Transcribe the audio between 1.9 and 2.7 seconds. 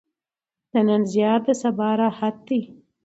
راحت ده.